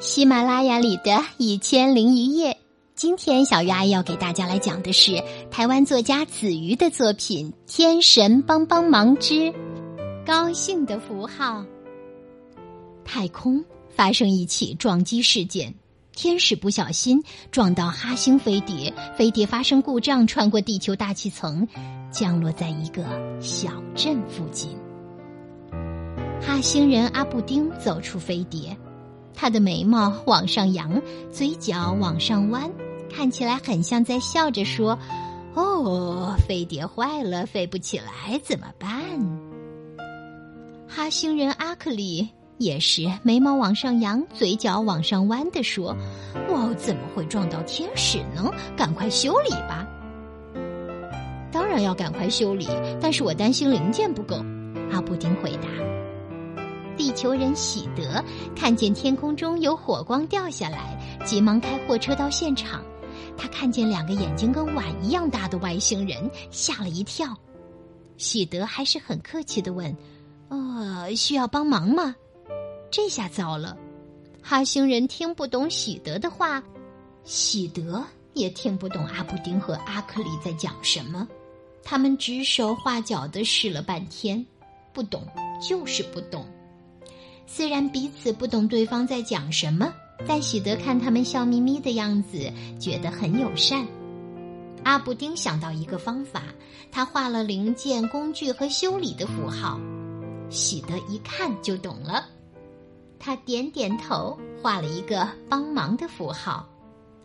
[0.00, 2.56] 喜马拉雅里的一千零一夜，
[2.94, 9.52] 今天小鱼阿姨要给大家来讲的是台湾作家子瑜的作品《天神帮帮忙之
[10.24, 11.60] 高兴的符号》。
[13.04, 15.74] 太空发生一起撞击事件，
[16.12, 21.68] 天使不小心撞到哈星飞碟，飞碟发生故障，穿过地球大气层，
[22.10, 23.04] 降落在一个
[23.38, 24.70] 小镇附近。
[26.40, 28.74] 哈星人阿布丁走出飞碟。
[29.40, 31.00] 他的眉毛往上扬，
[31.32, 32.70] 嘴角往上弯，
[33.10, 34.98] 看起来很像在笑着说
[35.56, 38.90] ：“哦，飞碟坏了，飞不起来，怎么办？”
[40.86, 45.96] 哈星人阿克里也是眉毛往上扬，嘴角往上弯的说
[46.50, 48.52] ：“哦，怎么会撞到天使呢？
[48.76, 49.86] 赶快修理吧！”
[51.50, 52.68] 当然要赶快修理，
[53.00, 54.36] 但是我担心零件不够。
[54.92, 55.68] 阿布丁回答。
[57.00, 58.22] 地球人喜德
[58.54, 62.84] 看见天空中有火光掉下来，急忙开货车到现场。
[63.38, 67.34] 他看见两个眼睛跟碗一样大的外星人，吓了一跳。
[68.18, 69.96] 喜德还是很客气的问
[70.50, 72.14] ：“呃，需要帮忙吗？”
[72.92, 73.74] 这下糟了，
[74.42, 76.62] 哈星人听不懂喜德的话，
[77.24, 78.04] 喜德
[78.34, 81.26] 也听不懂阿布丁和阿克里在讲什么。
[81.82, 84.44] 他们指手画脚的试了半天，
[84.92, 85.26] 不懂
[85.66, 86.44] 就是不懂。
[87.52, 89.92] 虽然彼此不懂对方在讲什么，
[90.24, 92.48] 但喜德看他们笑眯眯的样子，
[92.78, 93.84] 觉得很友善。
[94.84, 96.44] 阿布丁想到一个方法，
[96.92, 99.80] 他画了零件、工具和修理的符号。
[100.48, 102.24] 喜德一看就懂了，
[103.18, 106.64] 他点点头，画了一个帮忙的符号。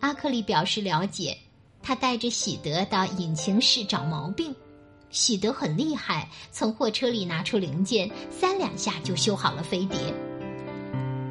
[0.00, 1.36] 阿克里表示了解，
[1.82, 4.54] 他带着喜德到引擎室找毛病。
[5.16, 9.98] 喜德很厉害，从货车里拿出零件，三两下就修好了飞碟。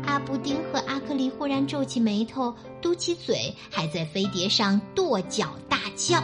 [0.07, 6.23] 阿布丁和阿克里忽然皱起眉头，嘟起嘴，还在飞碟上跺脚大叫。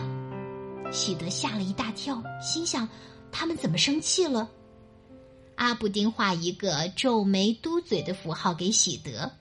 [0.92, 2.90] 喜德吓了一大跳，心想：
[3.32, 4.50] 他们怎么生气了？
[5.54, 9.32] 阿布丁画一个皱眉嘟嘴的符号给喜德，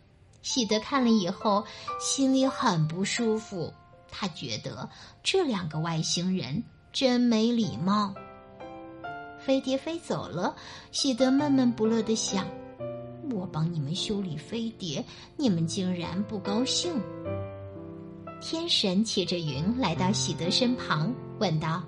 [0.42, 1.64] 喜德看了以后
[1.98, 3.72] 心里很不舒服，
[4.10, 4.90] 他觉得
[5.22, 6.62] 这两个外星人。
[6.92, 8.12] 真没礼貌！
[9.38, 10.54] 飞碟飞走了，
[10.90, 12.46] 喜德闷闷不乐的想
[13.32, 15.04] ：“我帮你们修理飞碟，
[15.36, 16.92] 你们竟然不高兴。”
[18.42, 21.82] 天神骑着云来到喜德身旁，问道：“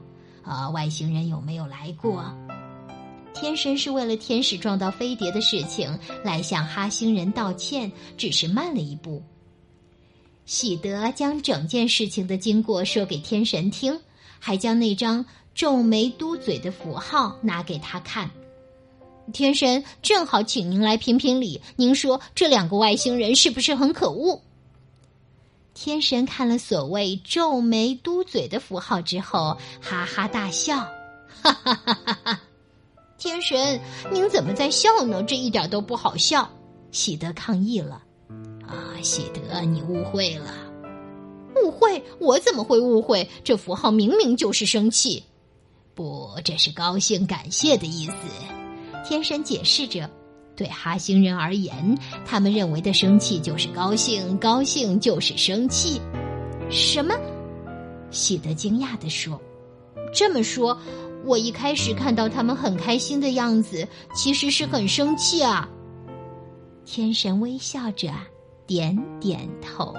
[0.45, 2.25] 啊，外星人有没有来过？”
[3.35, 9.23] 天神是为了天使撞到飞碟的事情来向哈星人道歉，只是慢了一步。
[10.45, 13.99] 喜德将整件事情的经过说给天神听。
[14.45, 18.29] 还将那张皱眉嘟嘴的符号拿给他看。
[19.33, 24.43] 天神正好请您来评评理，您说这两个外星人是不是很可恶？
[25.75, 30.77] 天神看了所谓皱眉嘟嘴的符号之后，哈哈大笑，
[31.41, 32.41] 哈哈哈哈哈！
[33.17, 33.81] 天神，
[34.11, 35.23] 您怎么在笑呢？
[35.23, 36.51] 这一点都不好笑。
[36.91, 38.03] 喜德抗议了，
[38.67, 40.72] 啊，喜德，你误会了。
[41.83, 42.03] 会？
[42.21, 43.29] 我怎么会误会？
[43.43, 45.25] 这符号明明就是生气。
[45.95, 48.15] 不，这是高兴、感谢的意思。
[49.05, 50.09] 天神解释着，
[50.55, 56.01] 对哈星人而言，他们认为的生气就是高兴，高兴就是生气。
[56.71, 57.15] 什么？
[58.11, 59.41] 喜德惊讶地说
[60.15, 60.79] ：“这么说，
[61.25, 65.69] 我一开始看到他们很开心的样子，其实是很生气啊。”
[66.87, 68.13] 天神微笑着，
[68.67, 69.95] 点点头。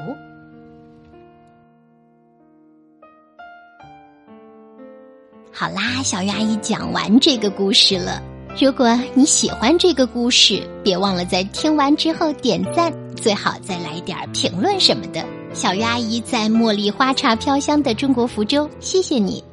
[5.55, 8.19] 好啦，小鱼阿姨讲完这个故事了。
[8.59, 15.23] 如果你喜欢这个故事，别忘了在听完之后点赞，最好再来点评论什么的。
[15.53, 19.43] 小鱼阿姨在茉莉花茶飘香的中国福州，谢谢你。